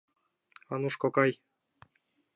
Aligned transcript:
Ануш 0.73 0.95
кокай. 1.01 1.31